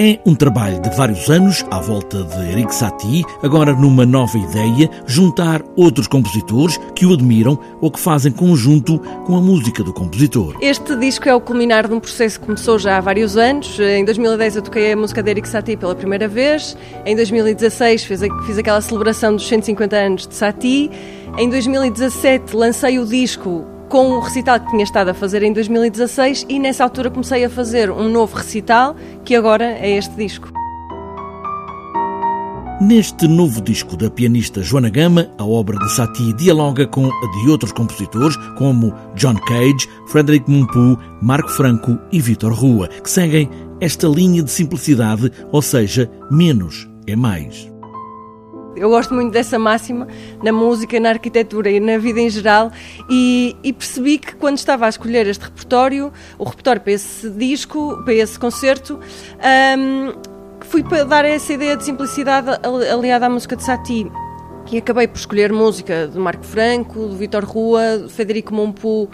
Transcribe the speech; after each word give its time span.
É 0.00 0.16
um 0.24 0.32
trabalho 0.32 0.80
de 0.80 0.90
vários 0.90 1.28
anos 1.28 1.66
à 1.72 1.80
volta 1.80 2.22
de 2.22 2.52
Eric 2.52 2.72
Satie, 2.72 3.24
agora 3.42 3.72
numa 3.72 4.06
nova 4.06 4.38
ideia, 4.38 4.88
juntar 5.08 5.60
outros 5.74 6.06
compositores 6.06 6.78
que 6.94 7.04
o 7.04 7.12
admiram 7.12 7.58
ou 7.80 7.90
que 7.90 7.98
fazem 7.98 8.30
conjunto 8.30 9.00
com 9.26 9.36
a 9.36 9.40
música 9.40 9.82
do 9.82 9.92
compositor. 9.92 10.56
Este 10.60 10.94
disco 10.94 11.28
é 11.28 11.34
o 11.34 11.40
culminar 11.40 11.88
de 11.88 11.94
um 11.94 11.98
processo 11.98 12.38
que 12.38 12.46
começou 12.46 12.78
já 12.78 12.98
há 12.98 13.00
vários 13.00 13.36
anos. 13.36 13.76
Em 13.80 14.04
2010 14.04 14.54
eu 14.54 14.62
toquei 14.62 14.92
a 14.92 14.96
música 14.96 15.20
de 15.20 15.30
Eric 15.30 15.48
Satie 15.48 15.76
pela 15.76 15.96
primeira 15.96 16.28
vez. 16.28 16.76
Em 17.04 17.16
2016 17.16 18.04
fiz, 18.04 18.20
fiz 18.46 18.56
aquela 18.56 18.80
celebração 18.80 19.34
dos 19.34 19.48
150 19.48 19.96
anos 19.96 20.28
de 20.28 20.34
Satie. 20.36 20.92
Em 21.36 21.50
2017 21.50 22.54
lancei 22.54 23.00
o 23.00 23.04
disco 23.04 23.66
com 23.88 24.10
o 24.12 24.20
recital 24.20 24.60
que 24.60 24.70
tinha 24.70 24.84
estado 24.84 25.08
a 25.08 25.14
fazer 25.14 25.42
em 25.42 25.52
2016 25.52 26.46
e 26.48 26.58
nessa 26.58 26.84
altura 26.84 27.10
comecei 27.10 27.44
a 27.44 27.50
fazer 27.50 27.90
um 27.90 28.08
novo 28.08 28.36
recital 28.36 28.94
que 29.24 29.34
agora 29.34 29.64
é 29.64 29.96
este 29.96 30.14
disco. 30.14 30.52
Neste 32.80 33.26
novo 33.26 33.60
disco 33.60 33.96
da 33.96 34.08
pianista 34.08 34.62
Joana 34.62 34.88
Gama, 34.88 35.28
a 35.36 35.44
obra 35.44 35.76
de 35.76 35.92
Satie 35.96 36.32
dialoga 36.34 36.86
com 36.86 37.06
a 37.06 37.42
de 37.42 37.50
outros 37.50 37.72
compositores 37.72 38.36
como 38.56 38.94
John 39.16 39.34
Cage, 39.34 39.88
Frederic 40.06 40.48
Mompou, 40.48 40.96
Marco 41.20 41.48
Franco 41.48 41.98
e 42.12 42.20
Vitor 42.20 42.52
Rua, 42.52 42.86
que 42.86 43.10
seguem 43.10 43.50
esta 43.80 44.06
linha 44.06 44.44
de 44.44 44.50
simplicidade, 44.50 45.32
ou 45.50 45.60
seja, 45.60 46.08
menos 46.30 46.88
é 47.04 47.16
mais. 47.16 47.68
Eu 48.78 48.88
gosto 48.90 49.14
muito 49.14 49.32
dessa 49.32 49.58
máxima 49.58 50.06
na 50.42 50.52
música, 50.52 50.98
na 51.00 51.10
arquitetura 51.10 51.70
e 51.70 51.80
na 51.80 51.98
vida 51.98 52.20
em 52.20 52.30
geral. 52.30 52.70
E, 53.10 53.56
e, 53.62 53.72
percebi 53.72 54.18
que 54.18 54.34
quando 54.34 54.56
estava 54.56 54.86
a 54.86 54.88
escolher 54.88 55.26
este 55.26 55.44
repertório, 55.44 56.12
o 56.38 56.44
repertório 56.44 56.80
para 56.80 56.92
esse 56.92 57.28
disco, 57.30 58.00
para 58.04 58.14
esse 58.14 58.38
concerto, 58.38 58.98
um, 59.78 60.12
fui 60.60 60.82
para 60.82 61.04
dar 61.04 61.24
essa 61.24 61.52
ideia 61.52 61.76
de 61.76 61.84
simplicidade 61.84 62.48
aliada 62.90 63.26
à 63.26 63.30
música 63.30 63.56
de 63.56 63.64
Satie 63.64 64.10
e 64.72 64.78
acabei 64.78 65.06
por 65.08 65.18
escolher 65.18 65.52
música 65.52 66.08
de 66.08 66.18
Marco 66.18 66.44
Franco, 66.44 67.06
do 67.06 67.16
Vitor 67.16 67.44
Rua, 67.44 67.98
do 67.98 68.08
Federico 68.08 68.54
Mompou, 68.54 69.04
uh, 69.04 69.10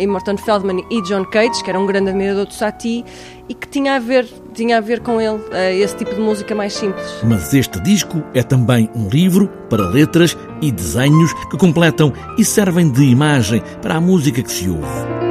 e 0.00 0.06
Morton 0.06 0.36
Feldman 0.36 0.84
e 0.90 1.02
John 1.02 1.24
Cage, 1.24 1.62
que 1.62 1.70
era 1.70 1.78
um 1.78 1.86
grande 1.86 2.10
admirador 2.10 2.46
do 2.46 2.54
Satie, 2.54 3.04
e 3.48 3.54
que 3.54 3.68
tinha 3.68 3.96
a 3.96 3.98
ver, 3.98 4.26
tinha 4.54 4.78
a 4.78 4.80
ver 4.80 5.00
com 5.00 5.20
ele, 5.20 5.36
uh, 5.36 5.54
esse 5.72 5.96
tipo 5.96 6.14
de 6.14 6.20
música 6.20 6.54
mais 6.54 6.72
simples. 6.72 7.06
Mas 7.22 7.52
este 7.52 7.80
disco 7.80 8.22
é 8.34 8.42
também 8.42 8.90
um 8.94 9.08
livro 9.08 9.48
para 9.68 9.88
letras 9.88 10.36
e 10.60 10.72
desenhos 10.72 11.32
que 11.50 11.56
completam 11.56 12.12
e 12.36 12.44
servem 12.44 12.90
de 12.90 13.04
imagem 13.04 13.62
para 13.82 13.96
a 13.96 14.00
música 14.00 14.42
que 14.42 14.50
se 14.50 14.68
ouve. 14.68 15.27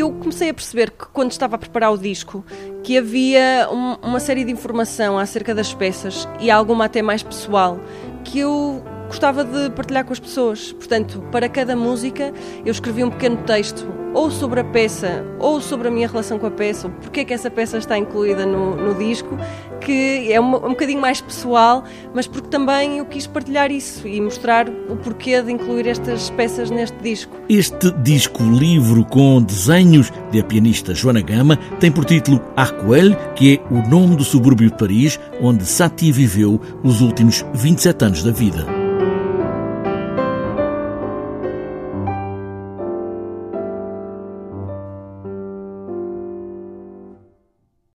Eu 0.00 0.10
comecei 0.12 0.50
a 0.50 0.54
perceber 0.54 0.90
que 0.90 1.06
quando 1.06 1.30
estava 1.30 1.56
a 1.56 1.58
preparar 1.58 1.92
o 1.92 1.98
disco 1.98 2.44
que 2.82 2.96
havia 2.96 3.68
um, 3.70 3.94
uma 4.06 4.20
série 4.20 4.44
de 4.44 4.50
informação 4.50 5.18
acerca 5.18 5.54
das 5.54 5.74
peças 5.74 6.26
e 6.40 6.50
alguma 6.50 6.86
até 6.86 7.02
mais 7.02 7.22
pessoal 7.22 7.78
que 8.24 8.38
eu 8.38 8.82
gostava 9.12 9.44
de 9.44 9.68
partilhar 9.70 10.06
com 10.06 10.12
as 10.14 10.18
pessoas. 10.18 10.72
Portanto, 10.72 11.22
para 11.30 11.46
cada 11.46 11.76
música 11.76 12.32
eu 12.64 12.72
escrevi 12.72 13.04
um 13.04 13.10
pequeno 13.10 13.36
texto 13.36 13.86
ou 14.14 14.30
sobre 14.30 14.60
a 14.60 14.64
peça 14.64 15.24
ou 15.38 15.60
sobre 15.60 15.88
a 15.88 15.90
minha 15.90 16.08
relação 16.08 16.38
com 16.38 16.46
a 16.46 16.50
peça, 16.50 16.86
ou 16.86 16.92
porque 16.94 17.20
é 17.20 17.24
que 17.24 17.32
essa 17.32 17.50
peça 17.50 17.78
está 17.78 17.96
incluída 17.96 18.46
no, 18.46 18.76
no 18.76 18.94
disco, 18.94 19.38
que 19.80 20.32
é 20.32 20.40
um, 20.40 20.50
bocadinho 20.50 21.00
mais 21.00 21.20
pessoal, 21.20 21.84
mas 22.14 22.26
porque 22.26 22.48
também 22.48 22.98
eu 22.98 23.06
quis 23.06 23.26
partilhar 23.26 23.70
isso 23.70 24.06
e 24.06 24.20
mostrar 24.20 24.68
o 24.68 24.96
porquê 24.96 25.42
de 25.42 25.52
incluir 25.52 25.86
estas 25.86 26.30
peças 26.30 26.70
neste 26.70 26.96
disco. 26.98 27.36
Este 27.48 27.90
disco 28.02 28.42
livro 28.42 29.04
com 29.04 29.42
desenhos 29.42 30.10
da 30.32 30.42
pianista 30.42 30.94
Joana 30.94 31.20
Gama 31.20 31.56
tem 31.80 31.90
por 31.90 32.04
título 32.04 32.40
Arcueil, 32.56 33.14
que 33.34 33.54
é 33.56 33.74
o 33.74 33.86
nome 33.88 34.16
do 34.16 34.24
subúrbio 34.24 34.70
de 34.70 34.76
Paris 34.76 35.18
onde 35.40 35.66
Satie 35.66 36.12
viveu 36.12 36.60
os 36.82 37.00
últimos 37.00 37.44
27 37.54 38.04
anos 38.04 38.22
da 38.22 38.30
vida. 38.30 38.66